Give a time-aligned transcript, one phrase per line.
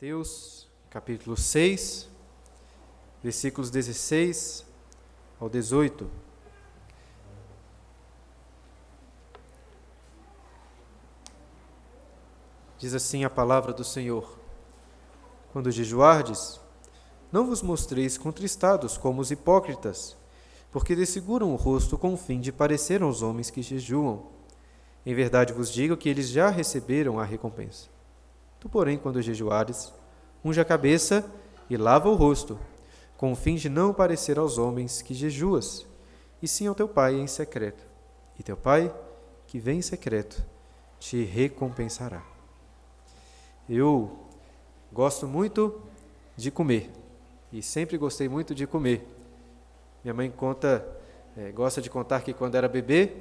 [0.00, 2.08] Mateus, capítulo 6,
[3.20, 4.64] versículos 16
[5.40, 6.08] ao 18.
[12.78, 14.38] Diz assim a palavra do Senhor:
[15.52, 16.60] Quando jejuardes,
[17.32, 20.16] não vos mostreis contristados como os hipócritas,
[20.70, 24.28] porque desseguram o rosto com o fim de parecer aos homens que jejuam.
[25.04, 27.97] Em verdade vos digo que eles já receberam a recompensa.
[28.60, 29.92] Tu, porém, quando jejuares,
[30.44, 31.24] unge a cabeça
[31.70, 32.58] e lava o rosto,
[33.16, 35.86] com o fim de não parecer aos homens que jejuas,
[36.42, 37.84] e sim ao teu Pai em secreto.
[38.38, 38.94] E teu Pai,
[39.46, 40.44] que vem em secreto,
[40.98, 42.22] te recompensará.
[43.68, 44.18] Eu
[44.92, 45.80] gosto muito
[46.36, 46.90] de comer,
[47.52, 49.06] e sempre gostei muito de comer.
[50.02, 50.86] Minha mãe conta,
[51.36, 53.12] é, gosta de contar que quando era bebê,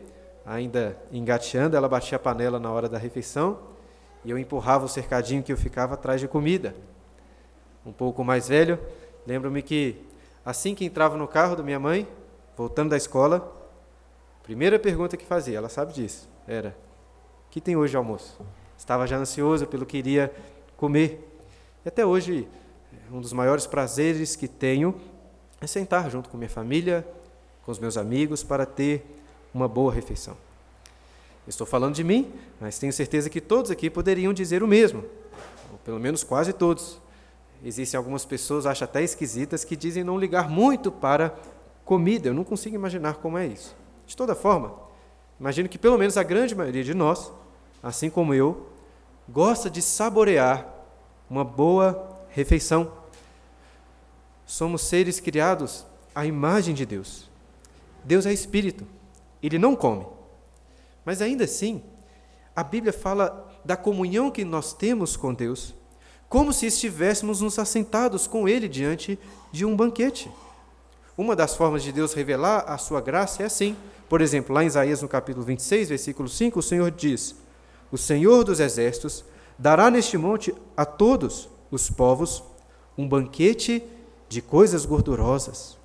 [0.45, 3.76] ainda engateando, ela batia a panela na hora da refeição
[4.27, 6.75] e eu empurrava o cercadinho que eu ficava atrás de comida.
[7.85, 8.77] Um pouco mais velho,
[9.25, 10.05] lembro-me que
[10.43, 12.05] assim que entrava no carro da minha mãe,
[12.57, 13.37] voltando da escola,
[14.41, 16.75] a primeira pergunta que fazia, ela sabe disso, era:
[17.47, 18.37] "O que tem hoje de almoço?".
[18.77, 20.29] Estava já ansioso pelo que iria
[20.75, 21.25] comer.
[21.85, 22.49] E até hoje,
[23.09, 24.93] um dos maiores prazeres que tenho
[25.61, 27.07] é sentar junto com minha família,
[27.63, 29.05] com os meus amigos para ter
[29.53, 30.35] uma boa refeição.
[31.47, 35.05] Estou falando de mim, mas tenho certeza que todos aqui poderiam dizer o mesmo,
[35.71, 36.99] ou pelo menos quase todos.
[37.63, 41.33] Existem algumas pessoas, acho até esquisitas, que dizem não ligar muito para
[41.85, 42.29] comida.
[42.29, 43.75] Eu não consigo imaginar como é isso.
[44.05, 44.73] De toda forma,
[45.39, 47.31] imagino que pelo menos a grande maioria de nós,
[47.81, 48.67] assim como eu,
[49.27, 50.67] gosta de saborear
[51.29, 52.91] uma boa refeição.
[54.45, 57.29] Somos seres criados à imagem de Deus.
[58.03, 58.85] Deus é espírito.
[59.41, 60.16] Ele não come.
[61.07, 61.81] Mas ainda assim,
[62.53, 65.73] a Bíblia fala da comunhão que nós temos com Deus,
[66.27, 69.17] como se estivéssemos nos assentados com Ele diante
[69.49, 70.29] de um banquete.
[71.17, 73.73] Uma das formas de Deus revelar a sua graça é assim.
[74.09, 77.37] Por exemplo, lá em Isaías, no capítulo 26, versículo 5, o Senhor diz:
[77.89, 79.23] O Senhor dos exércitos
[79.57, 82.43] dará neste monte a todos os povos
[82.97, 83.81] um banquete
[84.27, 85.77] de coisas gordurosas,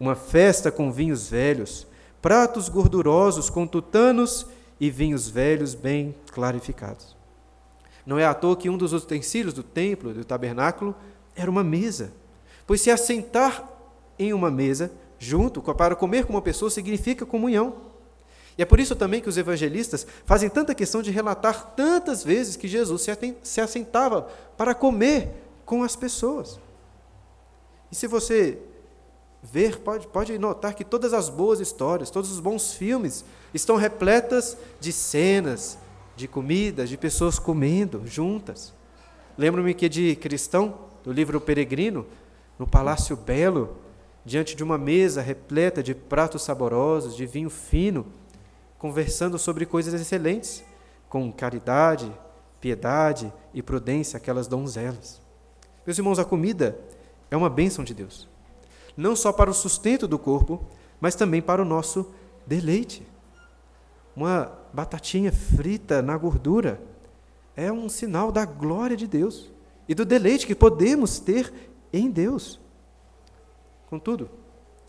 [0.00, 1.86] uma festa com vinhos velhos,
[2.22, 4.46] pratos gordurosos com tutanos
[4.82, 7.16] e vinhos velhos bem clarificados.
[8.04, 10.92] Não é à toa que um dos utensílios do templo, do tabernáculo,
[11.36, 12.12] era uma mesa.
[12.66, 13.64] Pois se assentar
[14.18, 17.76] em uma mesa, junto, para comer com uma pessoa, significa comunhão.
[18.58, 22.56] E é por isso também que os evangelistas fazem tanta questão de relatar tantas vezes
[22.56, 23.06] que Jesus
[23.44, 24.22] se assentava
[24.56, 25.30] para comer
[25.64, 26.58] com as pessoas.
[27.88, 28.58] E se você
[29.42, 34.56] ver, pode, pode notar que todas as boas histórias, todos os bons filmes estão repletas
[34.78, 35.78] de cenas,
[36.14, 38.72] de comidas, de pessoas comendo juntas.
[39.36, 42.06] Lembro-me que de cristão, do livro Peregrino,
[42.56, 43.76] no Palácio Belo,
[44.24, 48.06] diante de uma mesa repleta de pratos saborosos, de vinho fino,
[48.78, 50.62] conversando sobre coisas excelentes,
[51.08, 52.12] com caridade,
[52.60, 55.20] piedade e prudência, aquelas donzelas.
[55.84, 56.78] Meus irmãos, a comida
[57.28, 58.31] é uma bênção de Deus
[58.96, 60.64] não só para o sustento do corpo,
[61.00, 62.10] mas também para o nosso
[62.46, 63.06] deleite.
[64.14, 66.80] Uma batatinha frita na gordura
[67.56, 69.50] é um sinal da glória de Deus
[69.88, 71.52] e do deleite que podemos ter
[71.92, 72.60] em Deus.
[73.88, 74.30] Contudo,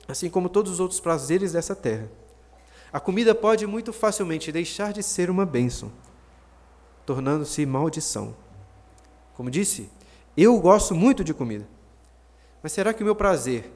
[0.08, 2.10] assim como todos os outros prazeres dessa terra,
[2.92, 5.92] a comida pode muito facilmente deixar de ser uma bênção,
[7.06, 8.36] tornando-se maldição.
[9.34, 9.90] Como disse,
[10.38, 11.68] eu gosto muito de comida,
[12.62, 13.72] mas será que o meu prazer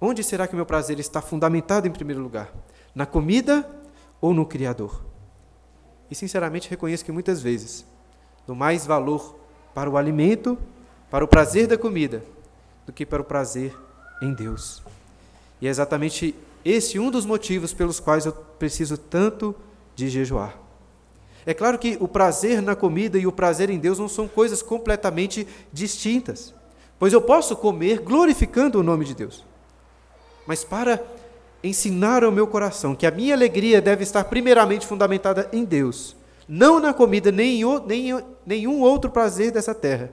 [0.00, 2.52] Onde será que o meu prazer está fundamentado em primeiro lugar?
[2.94, 3.68] Na comida
[4.20, 5.02] ou no Criador?
[6.10, 7.84] E sinceramente reconheço que muitas vezes
[8.46, 9.36] dou mais valor
[9.74, 10.58] para o alimento,
[11.10, 12.22] para o prazer da comida,
[12.84, 13.74] do que para o prazer
[14.22, 14.82] em Deus.
[15.60, 19.54] E é exatamente esse um dos motivos pelos quais eu preciso tanto
[19.94, 20.58] de jejuar.
[21.46, 24.62] É claro que o prazer na comida e o prazer em Deus não são coisas
[24.62, 26.52] completamente distintas,
[26.98, 29.44] pois eu posso comer glorificando o nome de Deus
[30.46, 31.02] mas para
[31.62, 36.16] ensinar ao meu coração que a minha alegria deve estar primeiramente fundamentada em Deus,
[36.48, 40.12] não na comida, nem em nenhum outro prazer dessa terra.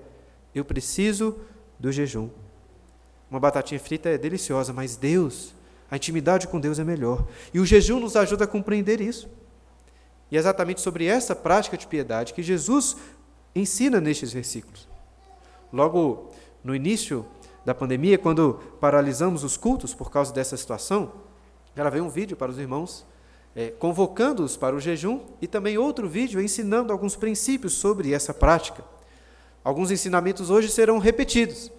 [0.54, 1.38] Eu preciso
[1.80, 2.30] do jejum.
[3.30, 5.54] Uma batatinha frita é deliciosa, mas Deus,
[5.90, 7.26] a intimidade com Deus é melhor.
[7.54, 9.30] E o jejum nos ajuda a compreender isso.
[10.32, 12.96] E é exatamente sobre essa prática de piedade que Jesus
[13.56, 14.88] ensina nestes versículos.
[15.72, 16.32] Logo
[16.64, 17.26] no início
[17.65, 21.12] da pandemia, quando paralisamos os cultos por causa dessa situação,
[21.75, 23.06] gravei um vídeo para os irmãos,
[23.56, 28.83] é, convocando-os para o jejum, e também outro vídeo ensinando alguns princípios sobre essa prática.
[29.63, 31.71] Alguns ensinamentos hoje serão repetidos.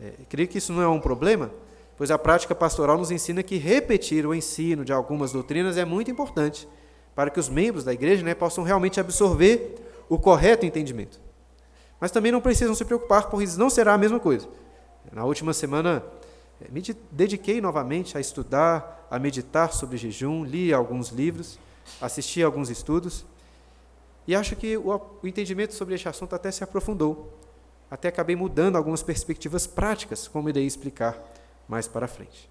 [0.00, 1.50] É, creio que isso não é um problema,
[1.96, 6.10] pois a prática pastoral nos ensina que repetir o ensino de algumas doutrinas é muito
[6.10, 6.68] importante
[7.14, 9.74] para que os membros da igreja né, possam realmente absorver
[10.08, 11.20] o correto entendimento.
[12.00, 14.48] Mas também não precisam se preocupar, pois não será a mesma coisa.
[15.12, 16.02] Na última semana,
[16.60, 21.58] eh, me dediquei novamente a estudar, a meditar sobre jejum, li alguns livros,
[22.00, 23.26] assisti a alguns estudos,
[24.26, 27.36] e acho que o, entendimento sobre este assunto até se aprofundou.
[27.90, 31.18] Até acabei mudando algumas perspectivas práticas, como irei explicar
[31.68, 32.48] mais para frente.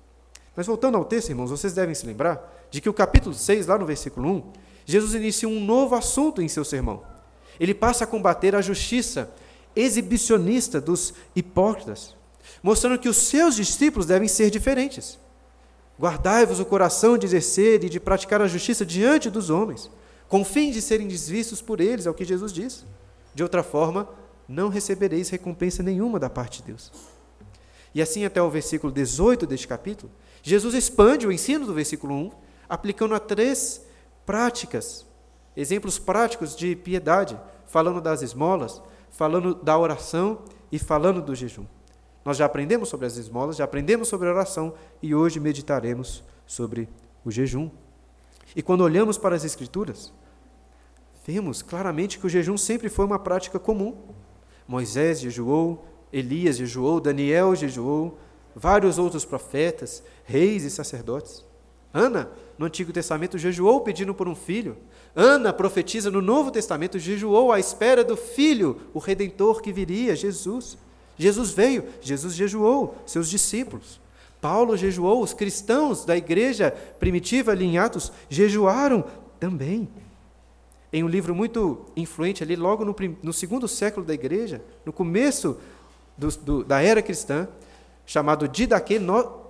[0.56, 3.78] Mas voltando ao texto, irmãos, vocês devem se lembrar de que o capítulo 6, lá
[3.78, 4.54] no versículo 1,
[4.86, 7.02] Jesus inicia um novo assunto em seu sermão.
[7.60, 9.31] Ele passa a combater a justiça
[9.75, 12.16] exibicionista dos hipócritas,
[12.62, 15.19] mostrando que os seus discípulos devem ser diferentes.
[16.00, 19.89] Guardai-vos o coração de exercer e de praticar a justiça diante dos homens,
[20.27, 22.86] com fim de serem desvistos por eles, é o que Jesus diz.
[23.36, 24.09] De outra forma,
[24.48, 26.92] não recebereis recompensa nenhuma da parte de Deus.
[27.94, 30.12] E assim até o versículo 18 deste capítulo,
[30.42, 32.31] Jesus expande o ensino do versículo 1,
[32.68, 33.86] aplicando a três
[34.25, 35.06] práticas,
[35.56, 37.38] exemplos práticos de piedade,
[37.68, 40.39] falando das esmolas, falando da oração
[40.71, 41.65] e falando do jejum.
[42.23, 46.88] Nós já aprendemos sobre as esmolas, já aprendemos sobre a oração e hoje meditaremos sobre
[47.25, 47.69] o jejum.
[48.56, 50.13] E quando olhamos para as Escrituras,
[51.25, 53.95] vemos claramente que o jejum sempre foi uma prática comum.
[54.68, 58.18] Moisés jejuou, Elias jejuou, Daniel jejuou,
[58.56, 61.45] vários outros profetas, reis e sacerdotes.
[61.94, 64.77] Ana, no Antigo Testamento, jejuou pedindo por um filho.
[65.15, 70.77] Ana profetiza no Novo Testamento, jejuou à espera do filho, o redentor que viria, Jesus.
[71.18, 74.00] Jesus veio, Jesus jejuou, seus discípulos.
[74.40, 79.04] Paulo jejuou, os cristãos da igreja primitiva ali em Atos jejuaram
[79.40, 79.88] também.
[80.92, 85.58] Em um livro muito influente ali, logo no, no segundo século da igreja, no começo
[86.18, 87.48] do, do, da era cristã,
[88.06, 89.00] chamado Didaquê,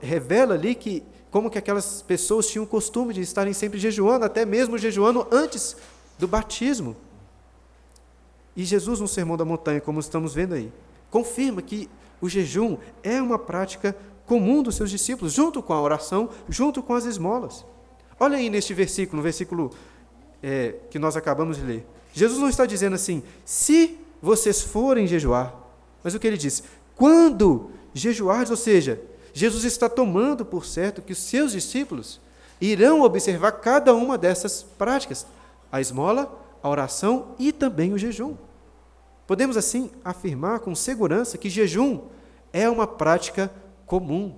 [0.02, 4.46] revela ali que como que aquelas pessoas tinham o costume de estarem sempre jejuando, até
[4.46, 5.78] mesmo jejuando antes
[6.20, 6.96] do batismo.
[8.56, 10.72] E Jesus, no Sermão da Montanha, como estamos vendo aí,
[11.12, 11.88] confirma que
[12.20, 16.96] o jejum é uma prática comum dos seus discípulos, junto com a oração, junto com
[16.96, 17.66] as esmolas.
[18.20, 19.72] Olha aí neste versículo, no versículo
[20.42, 21.86] é, que nós acabamos de ler.
[22.14, 25.54] Jesus não está dizendo assim, se vocês forem jejuar,
[26.04, 26.64] mas o que ele diz?
[26.96, 29.02] Quando jejuardes, ou seja,
[29.34, 32.20] Jesus está tomando por certo que os seus discípulos
[32.60, 35.26] irão observar cada uma dessas práticas:
[35.72, 38.36] a esmola, a oração e também o jejum.
[39.28, 42.02] Podemos assim afirmar com segurança que jejum
[42.52, 43.52] é uma prática
[43.86, 44.38] comum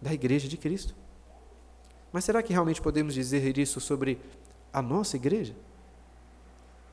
[0.00, 0.94] da Igreja de Cristo.
[2.12, 4.18] Mas será que realmente podemos dizer isso sobre
[4.72, 5.54] a nossa igreja?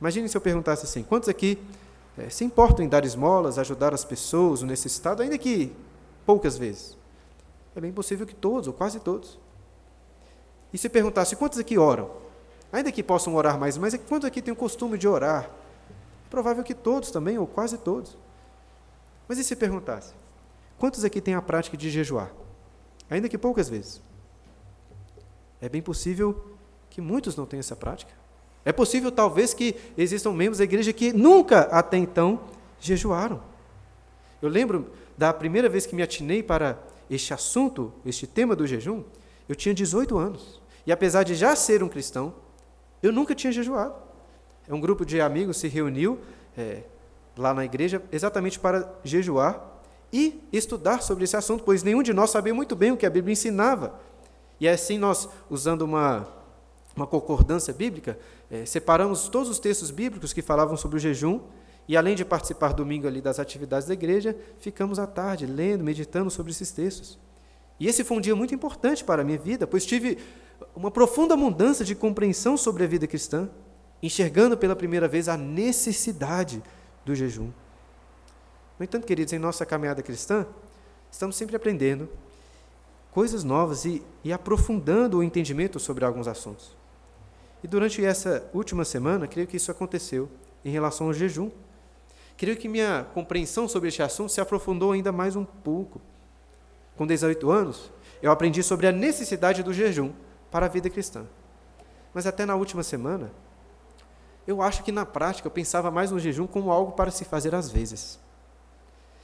[0.00, 1.58] Imagine se eu perguntasse assim: quantos aqui
[2.18, 5.72] é, se importam em dar esmolas, ajudar as pessoas, o necessitado, ainda que
[6.24, 6.96] poucas vezes.
[7.74, 9.38] É bem possível que todos, ou quase todos.
[10.72, 12.10] E se perguntasse quantos aqui oram?
[12.72, 15.50] Ainda que possam orar mais, mas é quantos aqui têm o costume de orar?
[16.36, 18.14] Provável que todos também, ou quase todos.
[19.26, 20.12] Mas e se perguntasse?
[20.78, 22.30] Quantos aqui têm a prática de jejuar?
[23.08, 24.02] Ainda que poucas vezes.
[25.62, 26.58] É bem possível
[26.90, 28.12] que muitos não tenham essa prática.
[28.66, 32.38] É possível, talvez, que existam membros da igreja que nunca até então
[32.78, 33.40] jejuaram.
[34.42, 39.04] Eu lembro da primeira vez que me atinei para este assunto, este tema do jejum,
[39.48, 40.60] eu tinha 18 anos.
[40.86, 42.34] E apesar de já ser um cristão,
[43.02, 44.05] eu nunca tinha jejuado.
[44.68, 46.18] Um grupo de amigos se reuniu
[46.56, 46.82] é,
[47.36, 49.80] lá na igreja exatamente para jejuar
[50.12, 53.10] e estudar sobre esse assunto, pois nenhum de nós sabia muito bem o que a
[53.10, 53.98] Bíblia ensinava.
[54.58, 56.26] E assim nós, usando uma,
[56.96, 58.18] uma concordância bíblica,
[58.50, 61.40] é, separamos todos os textos bíblicos que falavam sobre o jejum
[61.88, 66.30] e além de participar domingo ali das atividades da igreja, ficamos à tarde lendo, meditando
[66.30, 67.18] sobre esses textos.
[67.78, 70.18] E esse foi um dia muito importante para a minha vida, pois tive
[70.74, 73.48] uma profunda mudança de compreensão sobre a vida cristã,
[74.06, 76.62] enxergando pela primeira vez a necessidade
[77.04, 77.50] do jejum.
[78.78, 80.46] No entanto, queridos, em nossa caminhada cristã,
[81.10, 82.08] estamos sempre aprendendo
[83.10, 86.76] coisas novas e, e aprofundando o entendimento sobre alguns assuntos.
[87.64, 90.28] E durante essa última semana, creio que isso aconteceu
[90.64, 91.50] em relação ao jejum.
[92.36, 96.00] Creio que minha compreensão sobre este assunto se aprofundou ainda mais um pouco.
[96.96, 97.90] Com 18 anos,
[98.22, 100.12] eu aprendi sobre a necessidade do jejum
[100.50, 101.24] para a vida cristã.
[102.12, 103.32] Mas até na última semana,
[104.46, 107.54] eu acho que na prática eu pensava mais no jejum como algo para se fazer
[107.54, 108.18] às vezes.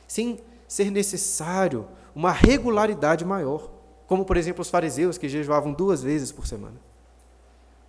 [0.06, 3.70] Sem ser necessário uma regularidade maior,
[4.06, 6.76] como por exemplo os fariseus que jejuavam duas vezes por semana.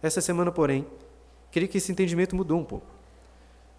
[0.01, 0.85] Essa semana, porém,
[1.51, 2.87] creio que esse entendimento mudou um pouco.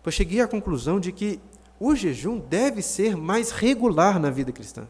[0.03, 1.41] Pois cheguei à conclusão de que
[1.79, 4.87] o jejum deve ser mais regular na vida cristã.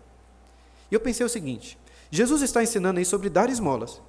[0.91, 1.79] E eu pensei o seguinte:
[2.11, 4.01] Jesus está ensinando aí sobre dar esmolas.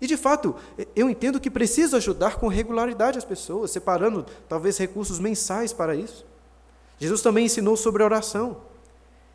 [0.00, 0.54] E de fato,
[0.94, 6.26] eu entendo que preciso ajudar com regularidade as pessoas, separando talvez recursos mensais para isso.
[6.98, 8.58] Jesus também ensinou sobre oração.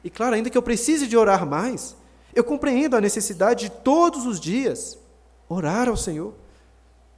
[0.04, 1.96] E claro, ainda que eu precise de orar mais,
[2.34, 4.98] eu compreendo a necessidade de todos os dias
[5.48, 6.34] orar ao Senhor.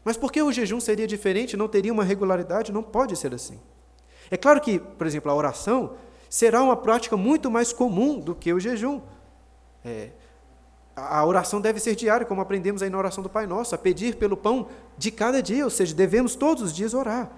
[0.04, 2.72] Mas por que o jejum seria diferente, não teria uma regularidade?
[2.72, 3.60] Não pode ser assim.
[4.32, 5.96] É claro que, por exemplo, a oração
[6.30, 9.02] será uma prática muito mais comum do que o jejum.
[9.84, 10.10] É,
[11.10, 14.16] a oração deve ser diária, como aprendemos aí na oração do Pai Nosso, a pedir
[14.16, 14.68] pelo pão
[14.98, 17.32] de cada dia, ou seja, devemos todos os dias orar.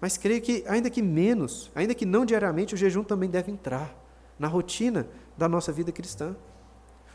[0.00, 3.94] Mas creio que, ainda que menos, ainda que não diariamente, o jejum também deve entrar
[4.38, 6.34] na rotina da nossa vida cristã.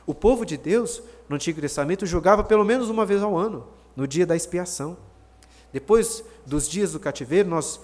[0.06, 3.66] O povo de Deus, no Antigo Testamento, julgava pelo menos uma vez ao ano,
[3.96, 4.96] no dia da expiação.
[5.74, 7.82] Depois dos dias do cativeiro, nós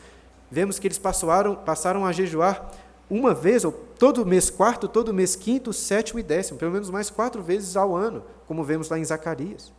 [0.51, 2.71] vemos que eles passaram, passaram a jejuar
[3.11, 7.09] uma vez, ou todo mês quarto, todo mês quinto, sétimo e décimo, pelo menos mais
[7.09, 9.69] quatro vezes ao ano, como vemos lá em Zacarias.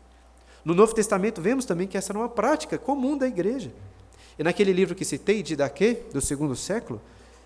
[0.63, 3.73] No Novo Testamento, vemos também que essa era uma prática comum da igreja.
[4.39, 7.01] E naquele livro que citei, de Daquê, do segundo século,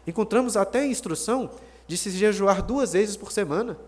[0.05, 1.49] encontramos até a instrução
[1.87, 3.79] de se jejuar duas vezes por semana,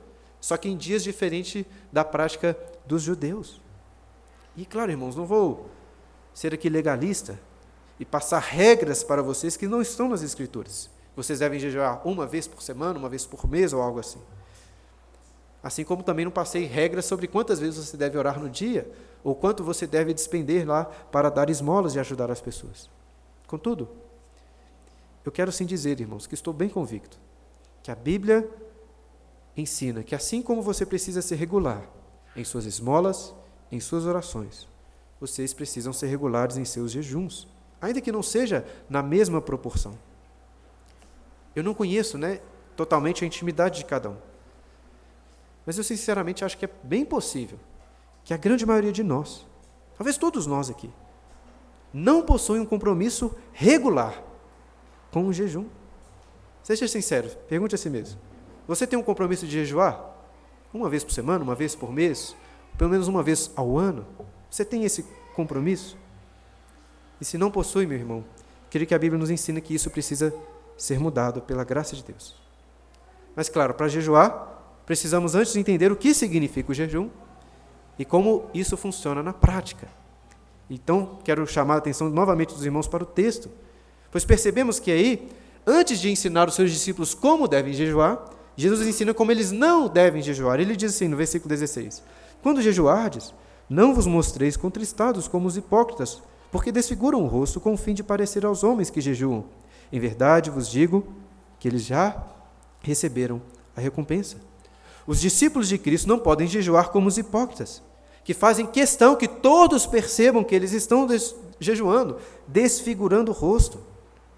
[0.40, 3.60] só que em dias diferentes da prática dos judeus.
[4.56, 5.68] E claro, irmãos, não vou
[6.32, 7.40] ser aqui legalista
[7.98, 10.88] e passar regras para vocês que não estão nas Escrituras.
[11.18, 14.20] Vocês devem jejuar uma vez por semana, uma vez por mês ou algo assim.
[15.60, 18.88] Assim como também não passei regras sobre quantas vezes você deve orar no dia
[19.24, 22.88] ou quanto você deve despender lá para dar esmolas e ajudar as pessoas.
[23.48, 23.88] Contudo,
[25.24, 27.18] eu quero sim dizer, irmãos, que estou bem convicto
[27.82, 28.48] que a Bíblia
[29.56, 31.82] ensina que assim como você precisa ser regular
[32.36, 33.34] em suas esmolas,
[33.72, 34.68] em suas orações,
[35.20, 37.48] vocês precisam ser regulares em seus jejuns,
[37.80, 39.98] ainda que não seja na mesma proporção.
[41.54, 42.40] Eu não conheço, né,
[42.76, 44.16] totalmente a intimidade de cada um.
[45.66, 47.58] Mas eu sinceramente acho que é bem possível
[48.24, 49.46] que a grande maioria de nós,
[49.96, 50.90] talvez todos nós aqui,
[51.92, 54.22] não possuem um compromisso regular
[55.10, 55.66] com o jejum.
[56.62, 58.20] Seja sincero, pergunte a si mesmo.
[58.66, 60.14] Você tem um compromisso de jejuar?
[60.72, 62.36] Uma vez por semana, uma vez por mês,
[62.76, 64.06] pelo menos uma vez ao ano?
[64.50, 65.96] Você tem esse compromisso?
[67.20, 68.24] E se não possui, meu irmão,
[68.70, 70.32] queria que a Bíblia nos ensina que isso precisa
[70.78, 72.34] ser mudado pela graça de Deus.
[73.36, 77.10] Mas, claro, para jejuar, precisamos antes entender o que significa o jejum
[77.98, 79.88] e como isso funciona na prática.
[80.70, 83.50] Então, quero chamar a atenção novamente dos irmãos para o texto,
[84.10, 85.28] pois percebemos que aí,
[85.66, 88.24] antes de ensinar os seus discípulos como devem jejuar,
[88.56, 90.60] Jesus ensina como eles não devem jejuar.
[90.60, 92.02] Ele diz assim no versículo 16:
[92.42, 93.34] Quando jejuardes,
[93.68, 98.02] não vos mostreis contristados como os hipócritas, porque desfiguram o rosto com o fim de
[98.02, 99.44] parecer aos homens que jejuam.
[99.92, 101.06] Em verdade vos digo
[101.58, 102.24] que eles já
[102.80, 103.40] receberam
[103.76, 104.36] a recompensa.
[105.06, 107.82] Os discípulos de Cristo não podem jejuar como os hipócritas,
[108.22, 113.80] que fazem questão que todos percebam que eles estão des jejuando, desfigurando o rosto.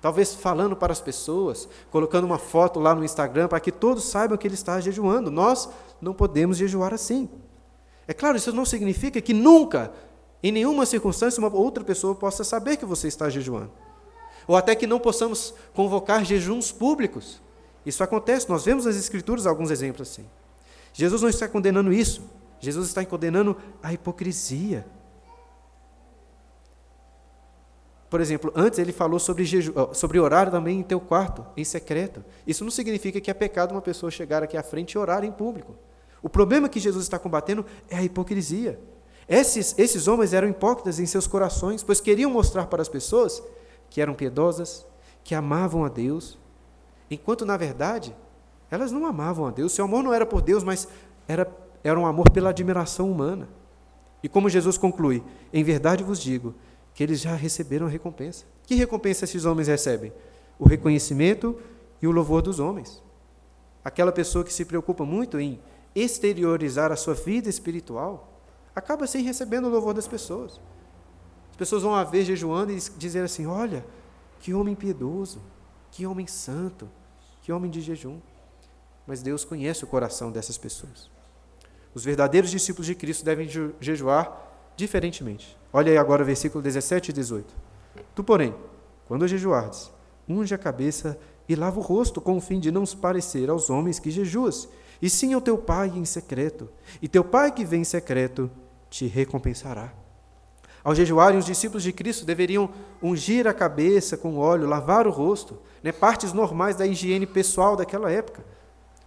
[0.00, 4.38] Talvez falando para as pessoas, colocando uma foto lá no Instagram para que todos saibam
[4.38, 5.30] que ele está jejuando.
[5.30, 5.68] Nós
[6.00, 7.28] não podemos jejuar assim.
[8.08, 9.92] É claro, isso não significa que nunca,
[10.42, 13.70] em nenhuma circunstância, uma outra pessoa possa saber que você está jejuando.
[14.46, 17.40] Ou até que não possamos convocar jejuns públicos.
[17.84, 20.26] Isso acontece, nós vemos nas Escrituras alguns exemplos assim.
[20.92, 22.22] Jesus não está condenando isso.
[22.58, 24.84] Jesus está condenando a hipocrisia.
[28.10, 32.24] Por exemplo, antes ele falou sobre, jeju, sobre orar também em teu quarto, em secreto.
[32.44, 35.30] Isso não significa que é pecado uma pessoa chegar aqui à frente e orar em
[35.30, 35.76] público.
[36.20, 38.78] O problema que Jesus está combatendo é a hipocrisia.
[39.28, 43.40] Esses, esses homens eram hipócritas em seus corações, pois queriam mostrar para as pessoas
[43.90, 44.86] que eram piedosas,
[45.22, 46.38] que amavam a Deus,
[47.10, 48.14] enquanto na verdade
[48.70, 49.72] elas não amavam a Deus.
[49.72, 50.88] Seu amor não era por Deus, mas
[51.26, 51.50] era,
[51.82, 53.48] era um amor pela admiração humana.
[54.22, 56.54] E como Jesus conclui, em verdade vos digo
[56.94, 58.44] que eles já receberam a recompensa.
[58.66, 60.12] Que recompensa esses homens recebem?
[60.58, 61.58] O reconhecimento
[62.00, 63.02] e o louvor dos homens.
[63.84, 65.58] Aquela pessoa que se preocupa muito em
[65.94, 68.40] exteriorizar a sua vida espiritual,
[68.74, 70.60] acaba sem recebendo o louvor das pessoas.
[71.60, 73.84] As pessoas vão a ver jejuando e dizer assim: olha,
[74.40, 75.42] que homem piedoso,
[75.90, 76.88] que homem santo,
[77.42, 78.18] que homem de jejum.
[79.06, 81.10] Mas Deus conhece o coração dessas pessoas.
[81.94, 83.46] Os verdadeiros discípulos de Cristo devem
[83.78, 85.54] jejuar diferentemente.
[85.70, 87.54] Olha aí agora o versículo 17 e 18.
[88.14, 88.54] Tu, porém,
[89.06, 89.92] quando jejuardes,
[90.26, 93.68] unge a cabeça e lava o rosto, com o fim de não se parecer aos
[93.68, 94.66] homens que jejuas,
[95.02, 96.70] e sim ao teu pai em secreto.
[97.02, 98.50] E teu pai que vem em secreto
[98.88, 99.99] te recompensará.
[100.82, 102.70] Ao jejuarem, os discípulos de Cristo deveriam
[103.02, 108.10] ungir a cabeça com óleo, lavar o rosto, né, partes normais da higiene pessoal daquela
[108.10, 108.44] época.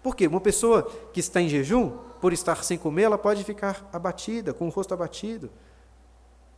[0.03, 0.27] Por quê?
[0.27, 4.67] Uma pessoa que está em jejum, por estar sem comer, ela pode ficar abatida, com
[4.67, 5.49] o rosto abatido.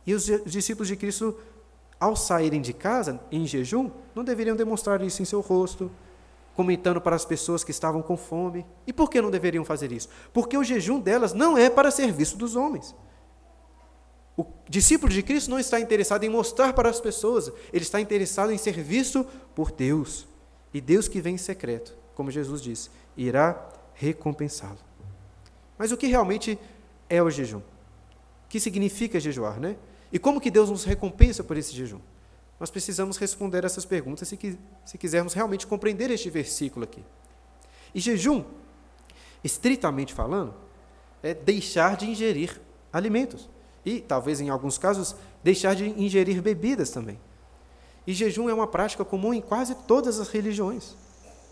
[0.06, 1.36] E os discípulos de Cristo,
[1.98, 5.90] ao saírem de casa em jejum, não deveriam demonstrar isso em seu rosto,
[6.54, 8.66] comentando para as pessoas que estavam com fome.
[8.86, 10.08] E por que não deveriam fazer isso?
[10.32, 12.94] Porque o jejum delas não é para serviço dos homens.
[14.36, 18.52] O discípulo de Cristo não está interessado em mostrar para as pessoas, ele está interessado
[18.52, 19.24] em ser visto
[19.54, 20.26] por Deus.
[20.74, 24.78] E Deus que vem em secreto, como Jesus disse, irá recompensá-lo.
[25.78, 26.58] Mas o que realmente
[27.08, 27.60] é o jejum?
[27.60, 29.76] O que significa jejuar, né?
[30.12, 32.00] E como que Deus nos recompensa por esse jejum?
[32.60, 37.02] Nós precisamos responder essas perguntas se, se quisermos realmente compreender este versículo aqui.
[37.94, 38.44] E jejum,
[39.42, 40.54] estritamente falando,
[41.22, 42.60] é deixar de ingerir
[42.92, 43.48] alimentos
[43.86, 45.14] e, talvez em alguns casos,
[45.44, 47.20] deixar de ingerir bebidas também.
[48.04, 50.96] E jejum é uma prática comum em quase todas as religiões.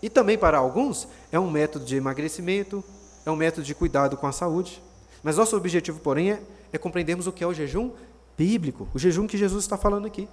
[0.01, 2.83] E também, para alguns, é um método de emagrecimento,
[3.25, 4.83] é um método de cuidado com a saúde.
[5.23, 6.41] Mas nosso objetivo, porém, é,
[6.73, 7.91] é compreendermos o que é o jejum
[8.37, 10.27] bíblico, o jejum que Jesus está falando aqui.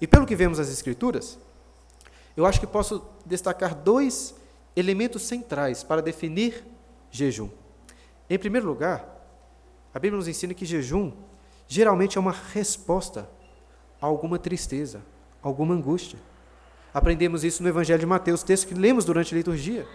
[0.00, 1.38] E pelo que vemos nas Escrituras,
[2.34, 4.34] eu acho que posso destacar dois
[4.74, 6.64] elementos centrais para definir
[7.10, 7.50] jejum.
[8.28, 9.06] Em primeiro lugar,
[9.92, 11.12] a Bíblia nos ensina que jejum
[11.72, 13.26] geralmente é uma resposta
[13.98, 15.00] a alguma tristeza,
[15.42, 16.18] alguma angústia.
[16.92, 19.86] Aprendemos isso no Evangelho de Mateus, texto que lemos durante a liturgia,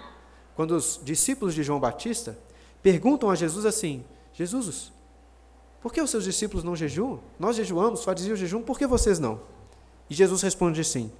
[0.55, 2.35] quando os discípulos de João Batista
[2.81, 4.03] perguntam a Jesus assim:
[4.33, 4.91] Jesus,
[5.79, 7.19] por que os seus discípulos não jejuam?
[7.37, 9.39] Nós jejuamos, fariam o jejum, por que vocês não?
[10.09, 11.11] E Jesus responde assim: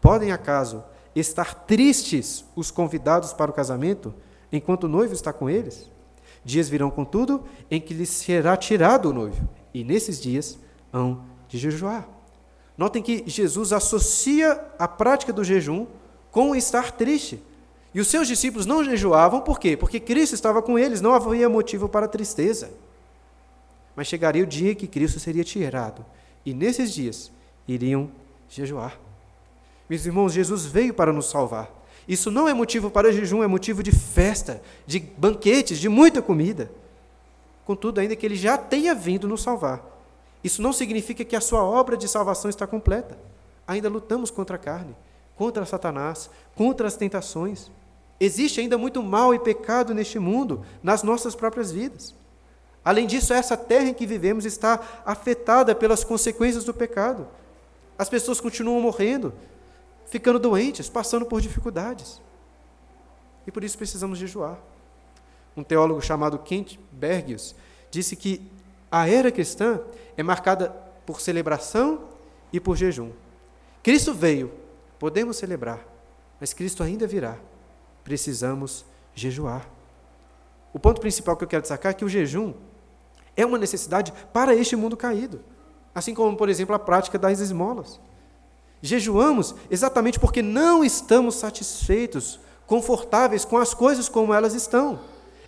[0.00, 0.82] Podem acaso
[1.14, 4.14] estar tristes os convidados para o casamento,
[4.50, 5.90] enquanto o noivo está com eles?
[6.42, 10.58] Dias virão, contudo, em que lhes será tirado o noivo, e nesses dias
[10.92, 12.08] hão de jejuar.
[12.76, 15.86] Notem que Jesus associa a prática do jejum
[16.30, 17.42] com estar triste.
[17.94, 19.76] E os seus discípulos não jejuavam, por quê?
[19.76, 22.70] Porque Cristo estava com eles, não havia motivo para tristeza.
[23.94, 26.04] Mas chegaria o dia que Cristo seria tirado,
[26.44, 27.30] e nesses dias
[27.68, 28.10] iriam
[28.48, 28.98] jejuar.
[29.88, 31.70] Meus irmãos, Jesus veio para nos salvar.
[32.08, 36.70] Isso não é motivo para jejum, é motivo de festa, de banquetes, de muita comida.
[37.64, 39.82] Contudo, ainda que ele já tenha vindo nos salvar,
[40.42, 43.16] isso não significa que a sua obra de salvação está completa.
[43.66, 44.96] Ainda lutamos contra a carne,
[45.36, 47.70] contra Satanás, contra as tentações.
[48.18, 52.14] Existe ainda muito mal e pecado neste mundo, nas nossas próprias vidas.
[52.84, 57.28] Além disso, essa terra em que vivemos está afetada pelas consequências do pecado.
[57.96, 59.32] As pessoas continuam morrendo,
[60.06, 62.20] ficando doentes, passando por dificuldades.
[63.46, 64.58] E por isso precisamos jejuar.
[65.56, 67.54] Um teólogo chamado Kent Bergius
[67.90, 68.40] disse que
[68.90, 69.80] a era cristã
[70.16, 70.70] é marcada
[71.06, 72.00] por celebração
[72.52, 73.10] e por jejum.
[73.82, 74.52] Cristo veio,
[74.98, 75.80] podemos celebrar,
[76.40, 77.36] mas Cristo ainda virá.
[78.04, 78.84] Precisamos
[79.14, 79.68] jejuar.
[80.72, 82.54] O ponto principal que eu quero destacar é que o jejum
[83.36, 85.40] é uma necessidade para este mundo caído,
[85.94, 88.00] assim como, por exemplo, a prática das esmolas.
[88.80, 94.98] Jejuamos exatamente porque não estamos satisfeitos, confortáveis com as coisas como elas estão.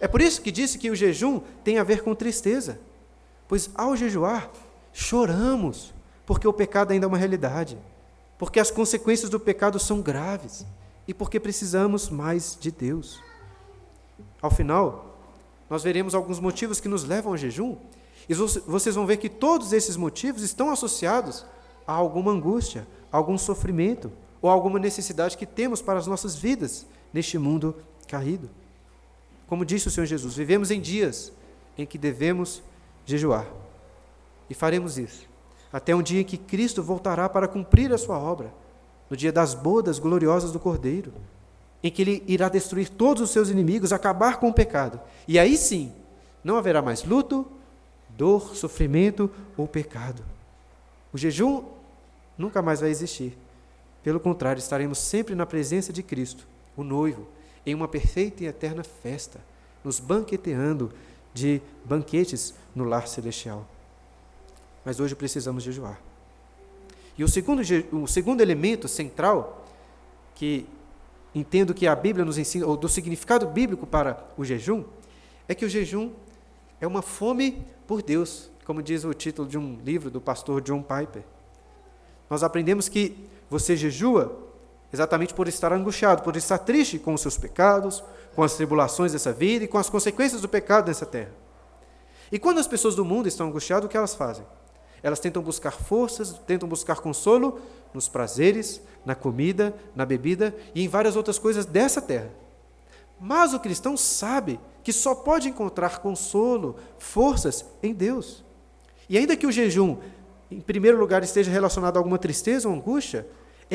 [0.04, 2.78] É por isso que disse que o jejum tem a ver com tristeza.
[3.48, 4.50] Pois ao jejuar,
[4.92, 5.94] choramos,
[6.26, 7.78] porque o pecado ainda é uma realidade,
[8.36, 10.66] porque as consequências do pecado são graves
[11.08, 13.18] e porque precisamos mais de Deus.
[14.42, 15.16] Ao final,
[15.70, 17.74] nós veremos alguns motivos que nos levam ao jejum,
[18.28, 21.46] e vocês vão ver que todos esses motivos estão associados
[21.86, 24.12] a alguma angústia, a algum sofrimento
[24.42, 27.74] ou alguma necessidade que temos para as nossas vidas neste mundo
[28.06, 28.50] caído.
[29.46, 31.32] Como disse o Senhor Jesus, vivemos em dias
[31.76, 32.62] em que devemos
[33.04, 33.46] jejuar.
[34.48, 35.34] E faremos isso
[35.74, 38.54] até um dia em que Cristo voltará para cumprir a sua obra,
[39.10, 41.12] no dia das bodas gloriosas do Cordeiro,
[41.82, 45.00] em que ele irá destruir todos os seus inimigos, acabar com o pecado.
[45.26, 45.92] E aí sim,
[46.44, 47.44] não haverá mais luto,
[48.10, 50.22] dor, sofrimento ou pecado.
[51.12, 51.64] O jejum
[52.38, 53.36] nunca mais vai existir.
[54.00, 57.26] Pelo contrário, estaremos sempre na presença de Cristo, o noivo,
[57.66, 59.40] em uma perfeita e eterna festa,
[59.82, 60.92] nos banqueteando
[61.32, 63.66] de banquetes no lar celestial.
[64.84, 66.00] Mas hoje precisamos jejuar.
[67.16, 69.64] E o segundo, o segundo elemento central
[70.34, 70.66] que
[71.34, 74.84] entendo que a Bíblia nos ensina, ou do significado bíblico para o jejum,
[75.48, 76.12] é que o jejum
[76.80, 80.82] é uma fome por Deus, como diz o título de um livro do pastor John
[80.82, 81.22] Piper.
[82.30, 83.16] Nós aprendemos que
[83.50, 84.36] você jejua
[84.92, 88.02] exatamente por estar angustiado, por estar triste com os seus pecados,
[88.34, 91.32] com as tribulações dessa vida e com as consequências do pecado nessa terra.
[92.30, 94.44] E quando as pessoas do mundo estão angustiadas, o que elas fazem?
[95.02, 97.60] Elas tentam buscar forças, tentam buscar consolo
[97.92, 102.30] nos prazeres, na comida, na bebida e em várias outras coisas dessa terra.
[103.20, 108.44] Mas o cristão sabe que só pode encontrar consolo, forças em Deus.
[109.08, 109.98] E ainda que o jejum,
[110.50, 113.26] em primeiro lugar, esteja relacionado a alguma tristeza ou angústia,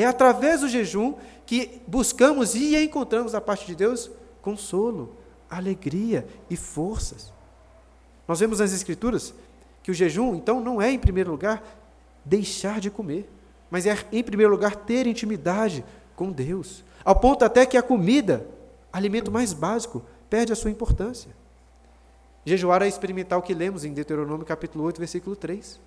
[0.02, 1.14] é através do jejum
[1.46, 4.10] que buscamos e encontramos da parte de Deus
[4.40, 5.16] consolo,
[5.48, 7.32] alegria e forças.
[8.26, 9.34] Nós vemos nas Escrituras
[9.82, 11.62] que o jejum, então, não é, em primeiro lugar,
[12.24, 13.28] deixar de comer,
[13.70, 15.84] mas é, em primeiro lugar, ter intimidade
[16.14, 18.46] com Deus, ao ponto até que a comida,
[18.92, 21.30] alimento mais básico, perde a sua importância.
[22.44, 25.80] Jejuar é experimentar o que lemos em Deuteronômio capítulo 8, versículo 3.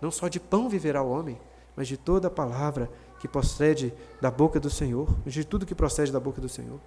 [0.00, 1.38] Não só de pão viverá o homem,
[1.76, 2.90] mas de toda a palavra
[3.22, 6.80] que procede da boca do Senhor, de tudo que procede da boca do Senhor.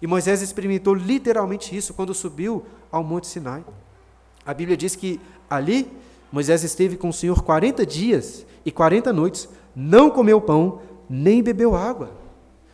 [0.00, 3.62] E Moisés experimentou literalmente isso quando subiu ao Monte Sinai.
[4.46, 5.86] A Bíblia diz que ali
[6.32, 11.76] Moisés esteve com o Senhor 40 dias e 40 noites, não comeu pão, nem bebeu
[11.76, 12.10] água.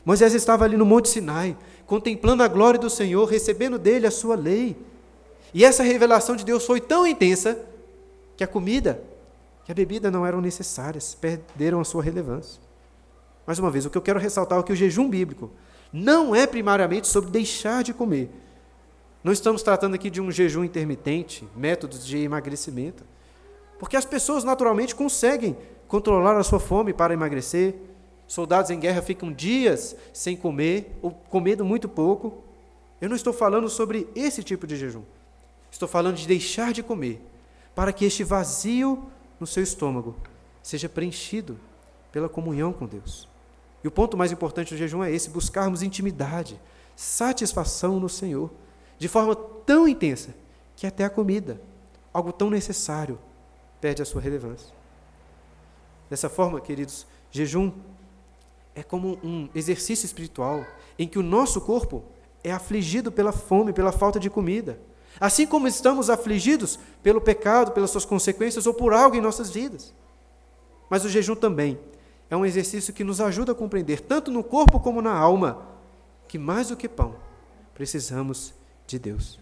[0.05, 4.37] Moisés estava ali no Monte Sinai, contemplando a glória do Senhor, recebendo dele a sua
[4.37, 4.77] lei.
[5.53, 7.59] E essa revelação de Deus foi tão intensa
[8.37, 9.03] que a comida,
[9.65, 12.63] que a bebida não eram necessárias, perderam a sua relevância.
[13.47, 15.51] Mais uma vez, o que eu quero ressaltar é que o jejum bíblico
[15.93, 18.31] não é primariamente sobre deixar de comer,
[19.25, 23.05] não estamos tratando aqui de um jejum intermitente, métodos de emagrecimento.
[23.79, 27.77] Porque as pessoas naturalmente conseguem controlar a sua fome para emagrecer.
[28.27, 32.43] Soldados em guerra ficam dias sem comer, ou comendo muito pouco.
[33.01, 35.03] Eu não estou falando sobre esse tipo de jejum.
[35.71, 37.25] Estou falando de deixar de comer,
[37.75, 39.05] para que este vazio
[39.39, 40.17] no seu estômago
[40.63, 41.59] seja preenchido
[42.11, 43.32] pela comunhão com Deus.
[43.83, 46.61] E o ponto mais importante do jejum é esse: buscarmos intimidade,
[46.97, 48.51] satisfação no Senhor
[48.99, 50.35] de forma tão intensa
[50.77, 51.61] que até a comida,
[52.13, 53.19] algo tão necessário,
[53.81, 54.73] perde a sua relevância.
[56.09, 57.73] Dessa forma, queridos, jejum
[58.75, 60.65] é como um exercício espiritual
[60.99, 62.05] em que o nosso corpo
[62.45, 64.79] é afligido pela fome, pela falta de comida.
[65.21, 69.93] Assim como estamos afligidos pelo pecado, pelas suas consequências ou por algo em nossas vidas.
[70.89, 71.79] Mas o jejum também
[72.33, 75.67] é um exercício que nos ajuda a compreender, tanto no corpo como na alma,
[76.27, 77.15] que mais do que pão,
[77.75, 78.55] precisamos
[78.87, 79.39] de Deus.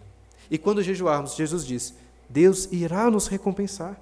[0.51, 1.95] E quando jejuarmos, Jesus diz:
[2.29, 3.97] Deus irá nos recompensar.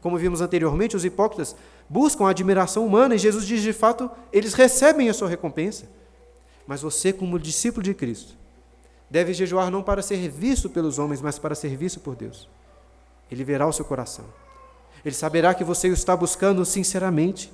[0.00, 1.54] Como vimos anteriormente, os hipócritas
[1.88, 5.88] buscam a admiração humana e Jesus diz: de fato, eles recebem a sua recompensa.
[6.66, 8.34] Mas você, como discípulo de Cristo,
[9.08, 12.48] deve jejuar não para ser visto pelos homens, mas para ser visto por Deus.
[13.30, 14.24] Ele verá o seu coração.
[15.04, 17.52] Ele saberá que você o está buscando sinceramente,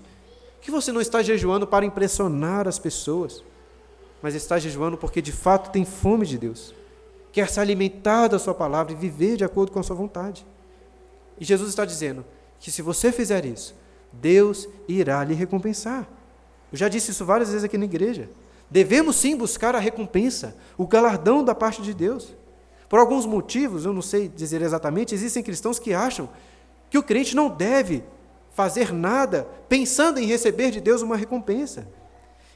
[0.62, 3.44] que você não está jejuando para impressionar as pessoas,
[4.22, 6.75] mas está jejuando porque de fato tem fome de Deus
[7.33, 10.46] quer se alimentar da Sua palavra e viver de acordo com a Sua vontade.
[11.40, 12.25] E Jesus está dizendo
[12.61, 13.75] que se você fizer isso,
[14.12, 16.07] Deus irá lhe recompensar.
[16.70, 18.29] Eu já disse isso várias vezes aqui na igreja.
[18.70, 22.35] Devemos sim buscar a recompensa, o galardão da parte de Deus.
[22.88, 26.29] Por alguns motivos, eu não sei dizer exatamente, existem cristãos que acham
[26.90, 28.05] que o crente não deve
[28.55, 31.87] fazer nada pensando em receber de Deus uma recompensa.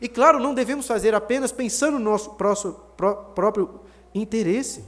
[0.00, 2.30] E claro, não devemos fazer apenas pensando no nosso
[3.35, 3.80] próprio
[4.14, 4.85] interesse.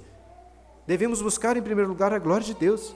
[0.86, 2.94] Devemos buscar, em primeiro lugar, a glória de Deus.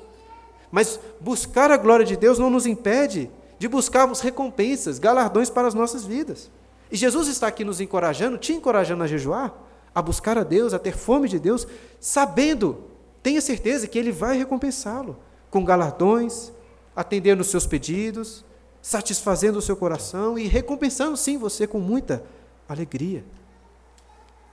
[0.71, 5.75] Mas buscar a glória de Deus não nos impede de buscarmos recompensas, galardões para as
[5.75, 6.51] nossas vidas.
[6.91, 9.55] E Jesus está aqui nos encorajando, te encorajando a jejuar,
[9.95, 11.67] a buscar a Deus, a ter fome de Deus,
[12.01, 12.85] sabendo,
[13.23, 15.17] tenha certeza que Ele vai recompensá-lo
[15.51, 16.53] com galardões,
[16.95, 18.45] atendendo os seus pedidos,
[18.81, 22.25] satisfazendo o seu coração e recompensando, sim, você com muita
[22.69, 23.25] alegria.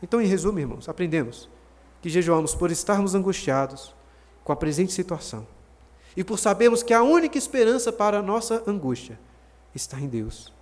[0.01, 1.49] Então, em resumo, irmãos, aprendemos
[2.01, 3.93] que jejuamos por estarmos angustiados
[4.43, 5.45] com a presente situação
[6.15, 9.19] e por sabermos que a única esperança para a nossa angústia
[9.75, 10.53] está em Deus.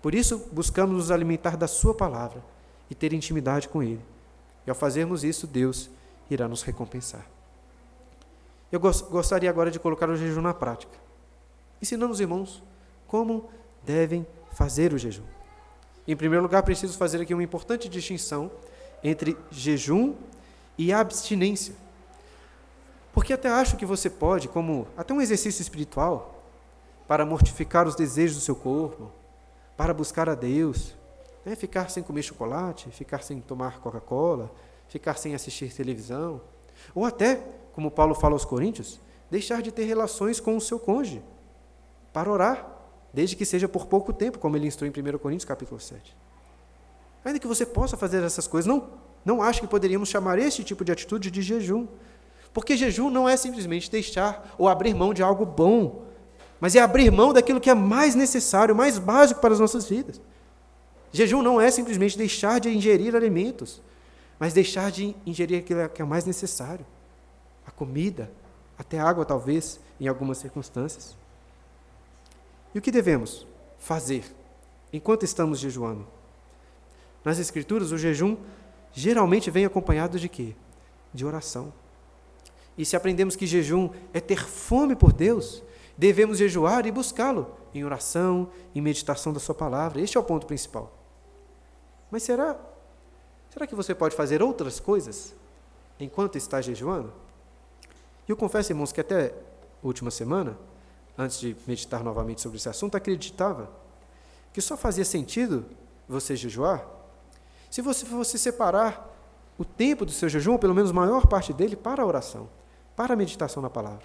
[0.00, 2.42] Por isso, buscamos nos alimentar da Sua palavra
[2.88, 4.00] e ter intimidade com Ele.
[4.66, 5.90] E ao fazermos isso, Deus
[6.30, 7.26] irá nos recompensar.
[8.72, 10.96] Eu gostaria agora de colocar o jejum na prática,
[11.80, 12.62] ensinando os irmãos
[13.06, 13.48] como
[13.84, 15.24] devem fazer o jejum.
[16.06, 18.50] Em primeiro lugar, preciso fazer aqui uma importante distinção
[19.02, 20.14] entre jejum
[20.76, 21.74] e abstinência.
[23.12, 26.42] Porque até acho que você pode, como até um exercício espiritual,
[27.06, 29.10] para mortificar os desejos do seu corpo,
[29.76, 30.94] para buscar a Deus,
[31.44, 31.56] né?
[31.56, 34.50] ficar sem comer chocolate, ficar sem tomar Coca-Cola,
[34.88, 36.40] ficar sem assistir televisão,
[36.94, 37.40] ou até,
[37.72, 41.22] como Paulo fala aos Coríntios, deixar de ter relações com o seu cônjuge,
[42.12, 42.66] para orar,
[43.12, 46.16] desde que seja por pouco tempo, como ele instrui em 1 Coríntios capítulo 7.
[47.24, 50.84] Ainda que você possa fazer essas coisas, não não acho que poderíamos chamar este tipo
[50.84, 51.86] de atitude de jejum.
[52.52, 56.04] Porque jejum não é simplesmente deixar ou abrir mão de algo bom,
[56.58, 60.20] mas é abrir mão daquilo que é mais necessário, mais básico para as nossas vidas.
[61.12, 63.82] Jejum não é simplesmente deixar de ingerir alimentos,
[64.38, 66.86] mas deixar de ingerir aquilo que é mais necessário.
[67.66, 68.30] A comida,
[68.78, 71.16] até água, talvez, em algumas circunstâncias.
[72.74, 73.46] E o que devemos
[73.78, 74.24] fazer
[74.92, 76.06] enquanto estamos jejuando?
[77.24, 78.36] Nas Escrituras, o jejum
[78.92, 80.54] geralmente vem acompanhado de quê?
[81.12, 81.72] De oração.
[82.78, 85.62] E se aprendemos que jejum é ter fome por Deus,
[85.96, 90.00] devemos jejuar e buscá-lo em oração, em meditação da Sua palavra.
[90.00, 90.92] Este é o ponto principal.
[92.10, 92.56] Mas será,
[93.50, 95.34] será que você pode fazer outras coisas
[95.98, 97.12] enquanto está jejuando?
[98.26, 99.26] Eu confesso, irmãos, que até
[99.82, 100.56] a última semana,
[101.16, 103.70] antes de meditar novamente sobre esse assunto, acreditava
[104.52, 105.64] que só fazia sentido
[106.08, 107.00] você jejuar
[107.70, 109.08] se você fosse separar
[109.56, 112.48] o tempo do seu jejum, ou pelo menos a maior parte dele, para a oração,
[112.96, 114.04] para a meditação na palavra.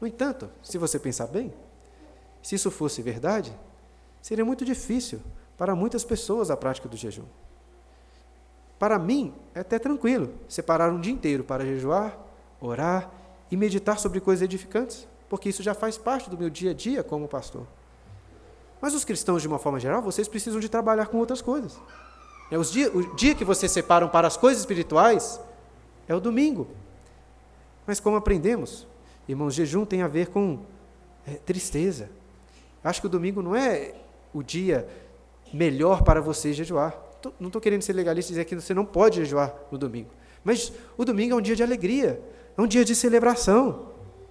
[0.00, 1.54] No entanto, se você pensar bem,
[2.42, 3.54] se isso fosse verdade,
[4.20, 5.20] seria muito difícil
[5.56, 7.24] para muitas pessoas a prática do jejum.
[8.78, 12.18] Para mim, é até tranquilo separar um dia inteiro para jejuar,
[12.60, 13.10] orar
[13.50, 17.02] e meditar sobre coisas edificantes, porque isso já faz parte do meu dia a dia
[17.02, 17.66] como pastor.
[18.80, 21.78] Mas os cristãos, de uma forma geral, vocês precisam de trabalhar com outras coisas.
[22.50, 25.40] É os dia, o dia que vocês separam para as coisas espirituais
[26.06, 26.68] é o domingo.
[27.86, 28.86] Mas como aprendemos,
[29.28, 30.60] irmãos, jejum tem a ver com
[31.26, 32.08] é, tristeza.
[32.82, 33.94] Acho que o domingo não é
[34.32, 34.88] o dia
[35.52, 36.96] melhor para você jejuar.
[37.38, 40.10] Não estou querendo ser legalista e dizer que você não pode jejuar no domingo.
[40.44, 42.22] Mas o domingo é um dia de alegria,
[42.56, 43.88] é um dia de celebração.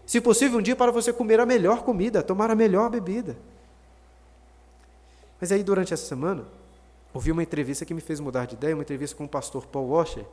[0.08, 3.36] Se possível, um dia para você comer a melhor comida, tomar a melhor bebida.
[5.40, 6.46] Mas aí, durante essa semana,
[7.14, 9.90] ouvi uma entrevista que me fez mudar de ideia, uma entrevista com o pastor Paul
[9.90, 10.26] Washer,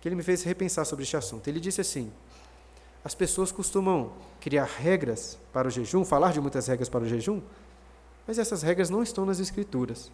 [0.00, 1.46] que ele me fez repensar sobre este assunto.
[1.46, 2.10] Ele disse assim:
[3.04, 7.42] as pessoas costumam criar regras para o jejum, falar de muitas regras para o jejum,
[8.26, 10.10] mas essas regras não estão nas Escrituras.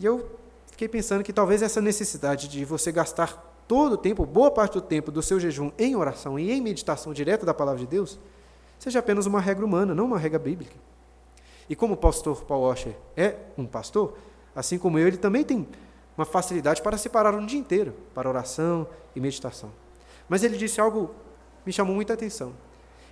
[0.00, 0.36] E eu
[0.72, 4.80] fiquei pensando que talvez essa necessidade de você gastar todo o tempo, boa parte do
[4.80, 8.18] tempo do seu jejum em oração e em meditação direta da palavra de Deus,
[8.78, 10.76] seja apenas uma regra humana, não uma regra bíblica.
[11.68, 14.16] E como o pastor Paul Washer é um pastor,
[14.54, 15.66] assim como eu, ele também tem
[16.16, 19.70] uma facilidade para separar um dia inteiro para oração e meditação.
[20.28, 22.52] Mas ele disse algo que me chamou muita atenção.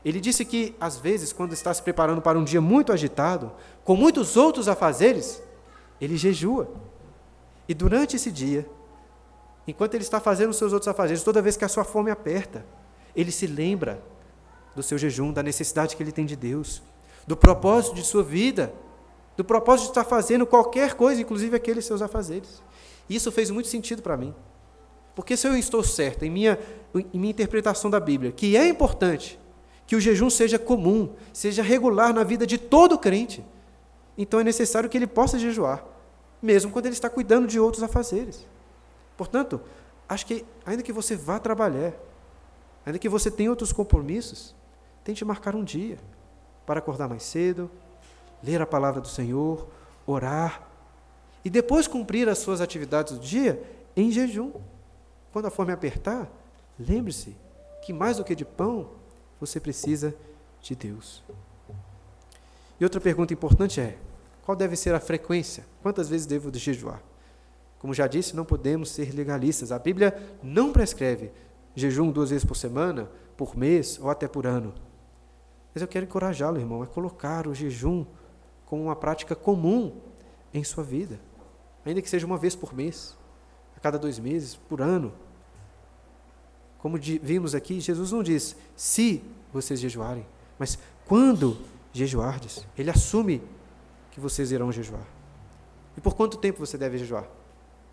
[0.05, 3.53] Ele disse que, às vezes, quando está se preparando para um dia muito agitado,
[3.85, 5.43] com muitos outros afazeres,
[6.01, 6.69] ele jejua.
[7.69, 8.67] E durante esse dia,
[9.71, 12.65] enquanto ele está fazendo os seus outros afazeres, toda vez que a sua fome aperta,
[13.15, 14.03] ele se lembra
[14.75, 16.83] do seu jejum, da necessidade que ele tem de Deus,
[17.27, 18.73] do propósito de sua vida,
[19.37, 22.63] do propósito de estar fazendo qualquer coisa, inclusive aqueles seus afazeres.
[23.09, 24.35] Isso fez muito sentido para mim.
[25.15, 26.59] Porque se eu estou certo em minha,
[26.95, 29.39] em minha interpretação da Bíblia, que é importante
[29.87, 33.45] que o jejum seja comum, seja regular na vida de todo crente.
[34.17, 35.85] Então é necessário que ele possa jejuar,
[36.41, 38.47] mesmo quando ele está cuidando de outros afazeres.
[39.21, 39.61] Portanto,
[40.09, 41.93] acho que ainda que você vá trabalhar,
[42.87, 44.55] ainda que você tenha outros compromissos,
[45.05, 45.99] tente marcar um dia
[46.65, 47.71] para acordar mais cedo,
[48.43, 49.69] ler a palavra do Senhor,
[50.07, 50.67] orar
[51.45, 53.63] e depois cumprir as suas atividades do dia
[53.95, 54.53] em jejum.
[55.35, 56.27] Quando a fome apertar,
[56.79, 57.37] lembre-se
[57.83, 58.89] que mais do que de pão,
[59.39, 60.15] você precisa
[60.63, 61.23] de Deus.
[62.81, 63.99] E outra pergunta importante é:
[64.47, 65.67] qual deve ser a frequência?
[65.83, 67.10] Quantas vezes devo jejuar?
[67.81, 69.73] Como já disse, não podemos ser legalistas.
[69.73, 71.33] A Bíblia não prescreve
[71.75, 74.75] jejum duas vezes por semana, por mês ou até por ano.
[75.75, 78.05] Mas eu quero encorajá-lo, irmão, a colocar o jejum
[78.67, 79.97] como uma prática comum
[80.53, 81.19] em sua vida.
[81.85, 83.17] Ainda que seja uma vez por mês,
[83.75, 85.13] a cada dois meses, por ano.
[86.79, 90.27] Como vimos aqui, Jesus não diz se vocês jejuarem,
[90.59, 91.57] mas quando
[91.93, 92.67] jejuardes.
[92.77, 93.43] Ele assume
[94.11, 95.07] que vocês irão jejuar.
[95.97, 97.40] E por quanto tempo você deve jejuar?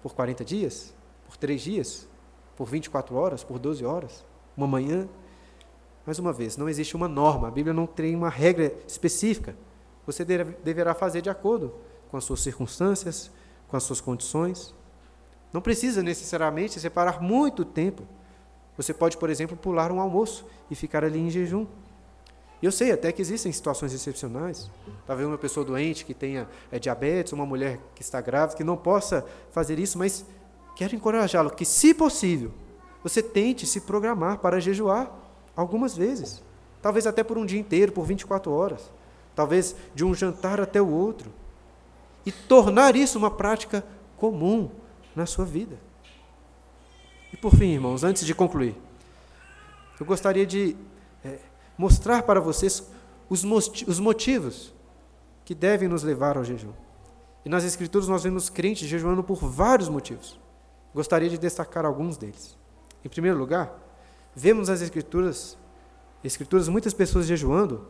[0.01, 0.93] Por 40 dias?
[1.27, 2.07] Por 3 dias?
[2.55, 3.43] Por 24 horas?
[3.43, 4.25] Por 12 horas?
[4.55, 5.07] Uma manhã?
[6.05, 9.55] Mais uma vez, não existe uma norma, a Bíblia não tem uma regra específica.
[10.05, 11.73] Você deverá fazer de acordo
[12.10, 13.29] com as suas circunstâncias,
[13.67, 14.73] com as suas condições.
[15.51, 18.07] Não precisa necessariamente separar muito tempo
[18.77, 21.65] você pode, por exemplo, pular um almoço e ficar ali em jejum.
[22.61, 24.69] E eu sei até que existem situações excepcionais.
[25.05, 28.75] Talvez uma pessoa doente que tenha é, diabetes, uma mulher que está grávida, que não
[28.75, 30.25] possa fazer isso, mas
[30.75, 32.51] quero encorajá-lo que, se possível,
[33.03, 35.11] você tente se programar para jejuar
[35.55, 36.41] algumas vezes.
[36.81, 38.91] Talvez até por um dia inteiro, por 24 horas.
[39.35, 41.31] Talvez de um jantar até o outro.
[42.25, 43.83] E tornar isso uma prática
[44.17, 44.69] comum
[45.15, 45.77] na sua vida.
[47.31, 48.75] E por fim, irmãos, antes de concluir,
[49.99, 50.75] eu gostaria de
[51.23, 51.39] é,
[51.77, 52.83] mostrar para vocês
[53.29, 53.43] os,
[53.87, 54.73] os motivos
[55.45, 56.73] que devem nos levar ao jejum.
[57.45, 60.39] E nas Escrituras nós vemos crentes jejuando por vários motivos.
[60.93, 62.57] Gostaria de destacar alguns deles.
[63.05, 63.73] Em primeiro lugar,
[64.35, 65.57] vemos nas Escrituras,
[66.23, 67.87] Escrituras muitas pessoas jejuando,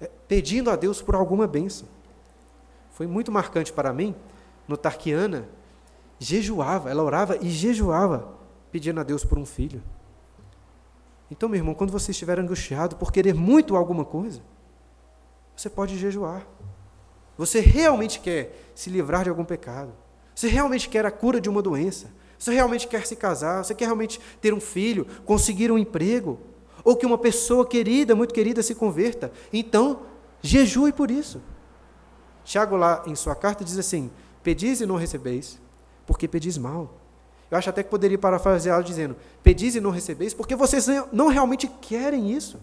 [0.00, 1.88] é, pedindo a Deus por alguma bênção.
[2.92, 4.14] Foi muito marcante para mim
[4.68, 5.48] notar que Ana
[6.18, 8.28] jejuava, ela orava e jejuava,
[8.70, 9.82] pedindo a Deus por um filho.
[11.30, 14.42] Então, meu irmão, quando você estiver angustiado por querer muito alguma coisa,
[15.56, 16.46] você pode jejuar.
[17.36, 19.92] Você realmente quer se livrar de algum pecado.
[20.34, 22.12] Você realmente quer a cura de uma doença.
[22.38, 23.64] Você realmente quer se casar.
[23.64, 26.38] Você quer realmente ter um filho, conseguir um emprego.
[26.84, 29.32] Ou que uma pessoa querida, muito querida, se converta.
[29.52, 30.02] Então,
[30.42, 31.40] jejue por isso.
[32.44, 34.10] Tiago, lá em sua carta, diz assim:
[34.42, 35.60] Pedis e não recebeis,
[36.06, 37.00] porque pedis mal.
[37.54, 41.68] Eu acho até que poderia parafraseá-lo dizendo: Pedis e não recebeis, porque vocês não realmente
[41.68, 42.60] querem isso.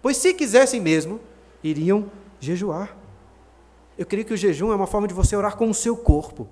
[0.00, 1.18] Pois se quisessem mesmo,
[1.60, 2.96] iriam jejuar.
[3.98, 6.48] Eu creio que o jejum é uma forma de você orar com o seu corpo,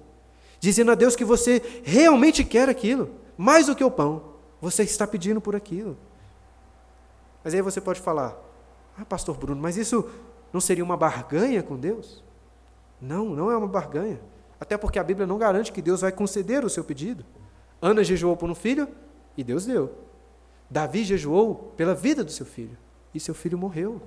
[0.59, 4.33] dizendo a Deus que você realmente quer aquilo, mais do que o pão.
[4.61, 5.97] Você está pedindo por aquilo.
[7.45, 8.37] Mas aí você pode falar:
[8.99, 10.11] Ah, Pastor Bruno, mas isso
[10.53, 12.25] não seria uma barganha com Deus?
[13.01, 14.21] Não, não é uma barganha.
[14.59, 17.25] Até porque a Bíblia não garante que Deus vai conceder o seu pedido.
[17.81, 18.89] Ana jejuou por um filho
[19.37, 19.95] e Deus deu.
[20.69, 22.77] Davi jejuou pela vida do seu filho
[23.15, 24.01] e seu filho morreu.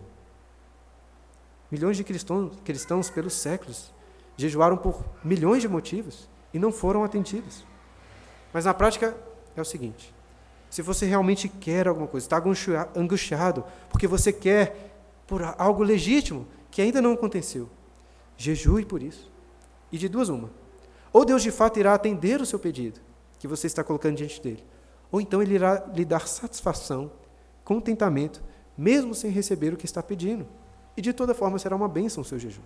[1.71, 3.93] Milhões de cristãos, cristãos pelos séculos
[4.35, 7.63] jejuaram por milhões de motivos e não foram atendidos.
[8.51, 9.15] Mas na prática
[9.55, 10.13] é o seguinte:
[10.69, 12.41] se você realmente quer alguma coisa, está
[12.95, 14.95] angustiado, porque você quer
[15.27, 17.69] por algo legítimo que ainda não aconteceu,
[18.37, 19.29] jejue por isso.
[19.91, 20.49] E de duas, uma.
[21.11, 22.99] Ou Deus de fato irá atender o seu pedido,
[23.39, 24.63] que você está colocando diante dele,
[25.11, 27.11] ou então ele irá lhe dar satisfação,
[27.63, 28.43] contentamento,
[28.77, 30.45] mesmo sem receber o que está pedindo.
[30.95, 32.61] E de toda forma será uma bênção o seu jejum.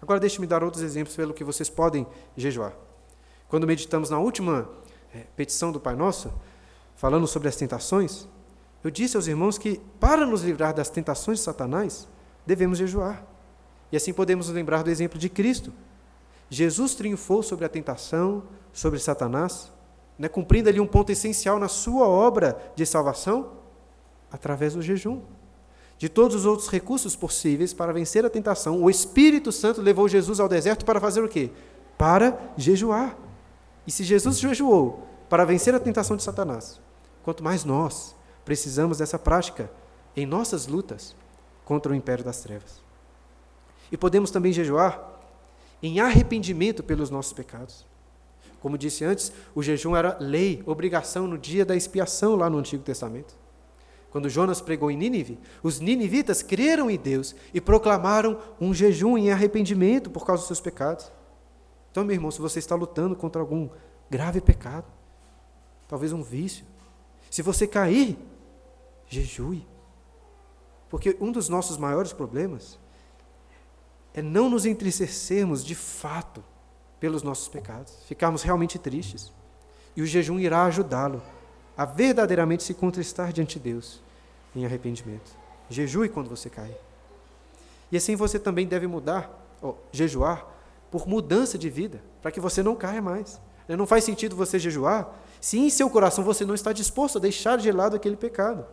[0.00, 2.72] Agora deixe-me dar outros exemplos pelo que vocês podem jejuar.
[3.48, 4.68] Quando meditamos na última
[5.14, 6.32] é, petição do Pai Nosso,
[6.96, 8.26] falando sobre as tentações,
[8.82, 12.08] eu disse aos irmãos que para nos livrar das tentações de Satanás,
[12.46, 13.24] devemos jejuar.
[13.92, 15.72] E assim podemos nos lembrar do exemplo de Cristo.
[16.50, 19.72] Jesus triunfou sobre a tentação, sobre Satanás,
[20.18, 23.52] né, cumprindo ali um ponto essencial na sua obra de salvação,
[24.30, 25.22] através do jejum
[26.00, 30.40] de todos os outros recursos possíveis para vencer a tentação, o Espírito Santo levou Jesus
[30.40, 31.50] ao deserto para fazer o quê?
[31.98, 33.18] Para jejuar.
[33.86, 36.80] E se Jesus jejuou para vencer a tentação de Satanás,
[37.22, 39.70] quanto mais nós precisamos dessa prática
[40.16, 41.14] em nossas lutas
[41.66, 42.82] contra o império das trevas.
[43.92, 45.06] E podemos também jejuar
[45.82, 47.86] em arrependimento pelos nossos pecados.
[48.60, 52.82] Como disse antes, o jejum era lei, obrigação no dia da expiação lá no Antigo
[52.82, 53.34] Testamento.
[54.10, 59.30] Quando Jonas pregou em Nínive, os ninivitas creram em Deus e proclamaram um jejum em
[59.30, 61.10] arrependimento por causa dos seus pecados.
[61.90, 63.68] Então, meu irmão, se você está lutando contra algum
[64.10, 64.86] grave pecado,
[65.88, 66.64] talvez um vício,
[67.30, 68.18] se você cair,
[69.06, 69.66] jejue.
[70.88, 72.78] Porque um dos nossos maiores problemas
[74.14, 76.42] é não nos entristecermos de fato
[76.98, 79.32] pelos nossos pecados, ficarmos realmente tristes.
[79.96, 81.22] E o jejum irá ajudá-lo
[81.76, 84.00] a verdadeiramente se contristar diante de Deus
[84.54, 85.30] em arrependimento.
[85.68, 86.76] Jejue quando você cair.
[87.90, 89.30] E assim você também deve mudar,
[89.62, 90.46] ou jejuar,
[90.90, 93.40] por mudança de vida, para que você não caia mais.
[93.68, 97.20] Né, não faz sentido você jejuar se em seu coração você não está disposto a
[97.20, 98.66] deixar de lado aquele pecado.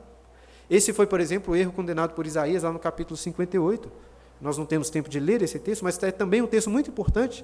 [0.69, 3.89] Esse foi, por exemplo, o erro condenado por Isaías lá no capítulo 58.
[4.39, 7.43] Nós não temos tempo de ler esse texto, mas é também um texto muito importante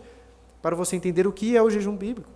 [0.62, 2.30] para você entender o que é o jejum bíblico.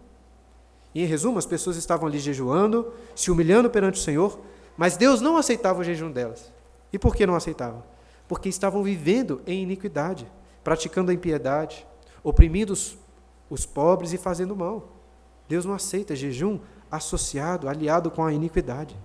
[0.94, 4.40] E, em resumo, as pessoas estavam ali jejuando, se humilhando perante o Senhor,
[4.76, 6.52] mas Deus não aceitava o jejum delas.
[6.92, 7.86] E por que não aceitava?
[8.28, 10.28] Porque estavam vivendo em iniquidade,
[10.64, 11.86] praticando a impiedade,
[12.24, 12.98] oprimindo os,
[13.50, 14.92] os pobres e fazendo mal.
[15.48, 16.60] Deus não aceita jejum
[16.92, 18.96] associado, aliado com a iniquidade.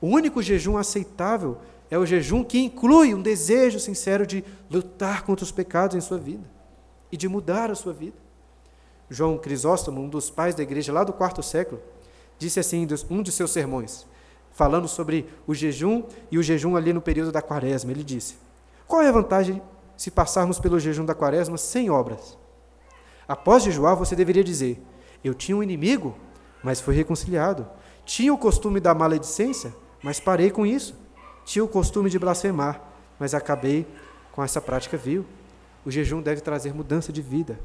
[0.00, 1.58] O único jejum aceitável
[1.90, 6.18] é o jejum que inclui um desejo sincero de lutar contra os pecados em sua
[6.18, 6.44] vida
[7.10, 8.16] e de mudar a sua vida.
[9.10, 11.80] João Crisóstomo, um dos pais da igreja lá do quarto século,
[12.38, 14.06] disse assim em um de seus sermões,
[14.52, 17.90] falando sobre o jejum e o jejum ali no período da quaresma.
[17.90, 18.36] Ele disse:
[18.86, 19.62] Qual é a vantagem
[19.96, 22.36] se passarmos pelo jejum da quaresma sem obras?
[23.26, 24.82] Após jejuar, você deveria dizer:
[25.24, 26.14] Eu tinha um inimigo,
[26.62, 27.66] mas fui reconciliado.
[28.04, 30.94] Tinha o costume da maledicência, mas parei com isso.
[31.48, 32.78] Tinha o costume de blasfemar,
[33.18, 33.86] mas acabei
[34.32, 35.24] com essa prática vil.
[35.82, 37.58] O jejum deve trazer mudança de vida.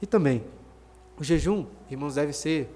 [0.00, 0.42] E também,
[1.20, 2.74] o jejum, irmãos, deve ser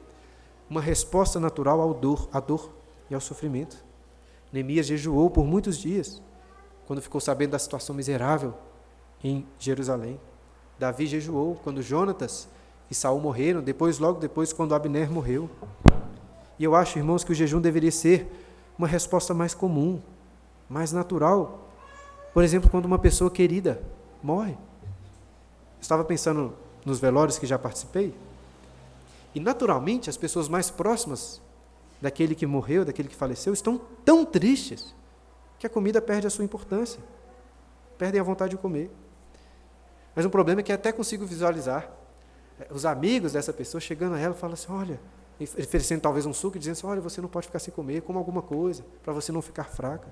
[0.69, 2.71] uma resposta natural ao dor, à dor
[3.09, 3.83] e ao sofrimento.
[4.53, 6.21] Neemias jejuou por muitos dias
[6.87, 8.53] quando ficou sabendo da situação miserável
[9.25, 10.21] em Jerusalém.
[10.79, 12.47] Davi jejuou quando Jonatas
[12.91, 15.49] e Saul morreram, depois logo depois quando Abner morreu.
[16.59, 18.31] E eu acho, irmãos, que o jejum deveria ser
[18.79, 20.01] uma resposta mais comum,
[20.69, 21.69] mais natural.
[22.33, 23.83] Por exemplo, quando uma pessoa querida
[24.23, 24.57] morre.
[25.81, 26.55] Estava pensando
[26.85, 28.15] nos velórios que já participei.
[29.35, 31.41] E naturalmente as pessoas mais próximas
[32.01, 34.95] daquele que morreu, daquele que faleceu, estão tão tristes
[35.59, 37.01] que a comida perde a sua importância.
[37.97, 38.91] Perdem a vontade de comer.
[40.15, 41.91] Mas o problema é que até consigo visualizar
[42.59, 45.01] eh, os amigos dessa pessoa chegando a ela e falando assim: olha,
[45.41, 48.19] oferecendo talvez um suco e dizendo assim: olha, você não pode ficar sem comer, coma
[48.19, 50.09] alguma coisa, para você não ficar fraca.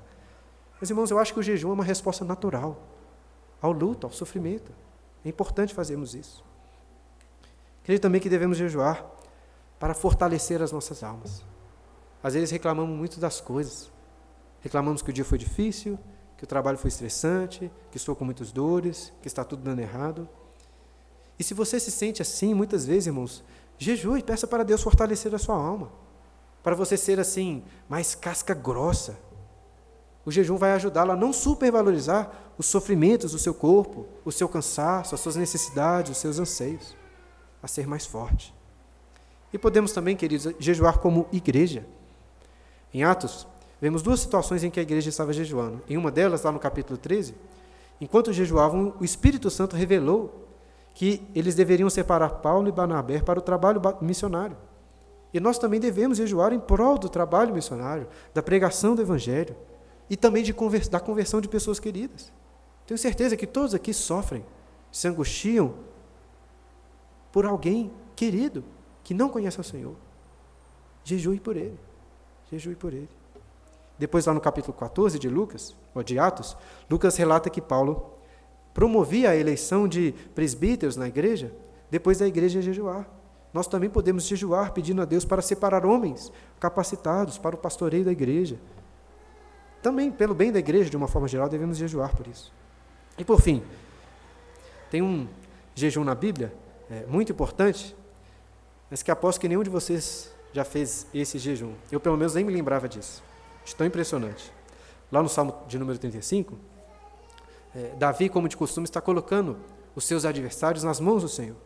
[0.80, 2.82] Mas, irmãos, eu acho que o jejum é uma resposta natural
[3.60, 4.72] ao luto, ao sofrimento.
[5.24, 6.44] É importante fazermos isso.
[7.82, 9.04] Creio também que devemos jejuar
[9.78, 11.44] para fortalecer as nossas almas.
[12.22, 13.90] Às vezes reclamamos muito das coisas.
[14.60, 15.98] Reclamamos que o dia foi difícil,
[16.36, 20.28] que o trabalho foi estressante, que estou com muitas dores, que está tudo dando errado.
[21.38, 23.44] E se você se sente assim, muitas vezes, irmãos,
[23.78, 25.90] jejue peça para Deus fortalecer a sua alma.
[26.62, 29.18] Para você ser assim, mais casca grossa.
[30.24, 35.14] O jejum vai ajudá-lo a não supervalorizar os sofrimentos do seu corpo, o seu cansaço,
[35.14, 36.96] as suas necessidades, os seus anseios.
[37.62, 38.54] A ser mais forte.
[39.52, 41.86] E podemos também, queridos, jejuar como igreja.
[42.92, 43.46] Em Atos,
[43.80, 45.82] vemos duas situações em que a igreja estava jejuando.
[45.88, 47.34] Em uma delas, lá no capítulo 13,
[48.00, 50.43] enquanto jejuavam, o Espírito Santo revelou
[50.94, 54.56] que eles deveriam separar Paulo e Barnabé para o trabalho missionário.
[55.32, 59.56] E nós também devemos jejuar em prol do trabalho missionário, da pregação do Evangelho
[60.08, 60.44] e também
[60.88, 62.32] da conversão de pessoas queridas.
[62.86, 64.44] Tenho certeza que todos aqui sofrem,
[64.92, 65.74] se angustiam
[67.32, 68.62] por alguém querido
[69.02, 69.96] que não conhece o Senhor.
[71.02, 71.78] Jejue por ele.
[72.50, 73.08] Jejue por ele.
[73.98, 76.56] Depois, lá no capítulo 14 de Lucas, ou de Atos,
[76.88, 78.13] Lucas relata que Paulo
[78.74, 81.52] promovia a eleição de presbíteros na igreja,
[81.90, 83.08] depois da igreja jejuar.
[83.52, 88.10] Nós também podemos jejuar pedindo a Deus para separar homens capacitados para o pastoreio da
[88.10, 88.58] igreja.
[89.80, 92.52] Também, pelo bem da igreja, de uma forma geral, devemos jejuar por isso.
[93.16, 93.62] E por fim,
[94.90, 95.28] tem um
[95.72, 96.52] jejum na Bíblia,
[96.90, 97.94] é, muito importante,
[98.90, 101.74] mas que aposto que nenhum de vocês já fez esse jejum.
[101.92, 103.22] Eu, pelo menos, nem me lembrava disso.
[103.68, 104.52] É tão impressionante.
[105.12, 106.56] Lá no Salmo de número 35, é,
[107.98, 109.58] Davi, como de costume, está colocando
[109.94, 111.56] os seus adversários nas mãos do Senhor.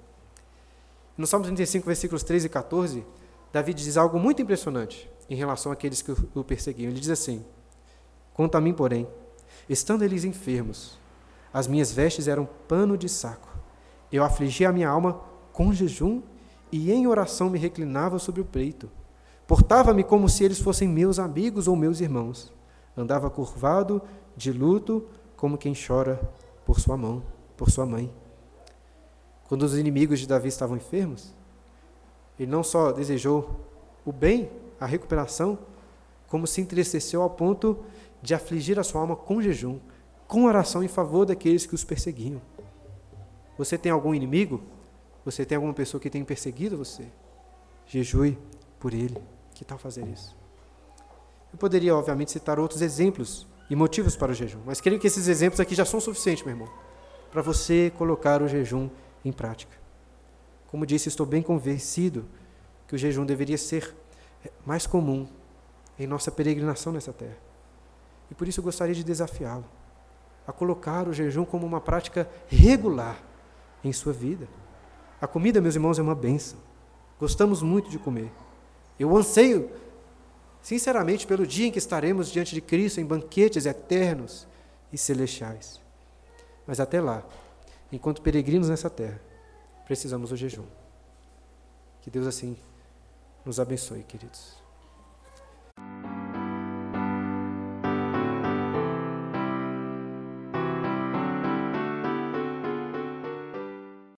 [1.17, 3.07] No Salmo 35, versículos 13 e 14,
[3.53, 6.91] Davi diz algo muito impressionante em relação àqueles que o perseguiam.
[6.91, 7.45] Ele diz assim:
[8.33, 9.09] Quanto a mim, porém,
[9.69, 10.99] estando eles enfermos,
[11.53, 13.49] as minhas vestes eram pano de saco.
[14.13, 15.21] Eu afligia a minha alma
[15.53, 16.23] com jejum
[16.71, 18.91] e em oração me reclinava sobre o peito.
[19.47, 22.53] Portava-me como se eles fossem meus amigos ou meus irmãos.
[22.97, 24.01] Andava curvado,
[24.37, 25.07] de luto,
[25.39, 26.21] como quem chora
[26.67, 27.23] por sua mão,
[27.57, 28.13] por sua mãe.
[29.49, 31.33] Quando os inimigos de Davi estavam enfermos,
[32.39, 33.59] ele não só desejou
[34.05, 35.59] o bem, a recuperação,
[36.27, 37.79] como se entristeceu ao ponto
[38.21, 39.79] de afligir a sua alma com jejum,
[40.27, 42.43] com oração em favor daqueles que os perseguiam.
[43.57, 44.61] Você tem algum inimigo?
[45.25, 47.07] Você tem alguma pessoa que tem perseguido você?
[47.87, 48.37] Jejue
[48.79, 49.17] por ele.
[49.55, 50.37] Que tal fazer isso?
[51.53, 55.29] Eu poderia, obviamente, citar outros exemplos e motivos para o jejum, mas creio que esses
[55.29, 56.69] exemplos aqui já são suficientes, meu irmão,
[57.31, 58.89] para você colocar o jejum
[59.25, 59.77] em prática.
[60.69, 62.25] Como disse, estou bem convencido
[62.87, 63.95] que o jejum deveria ser
[64.65, 65.27] mais comum
[65.99, 67.37] em nossa peregrinação nessa terra.
[68.31, 69.65] E por isso eu gostaria de desafiá-lo
[70.47, 73.23] a colocar o jejum como uma prática regular
[73.85, 74.49] em sua vida.
[75.21, 76.59] A comida, meus irmãos, é uma benção.
[77.21, 78.31] Gostamos muito de comer.
[78.99, 79.71] Eu anseio,
[80.63, 84.47] sinceramente, pelo dia em que estaremos diante de Cristo em banquetes eternos
[84.93, 85.81] e celestiais.
[86.67, 87.25] Mas até lá,
[87.91, 89.21] enquanto peregrinos nessa terra,
[89.87, 90.67] precisamos do jejum.
[92.03, 92.57] Que Deus assim
[93.45, 94.68] nos abençoe, queridos.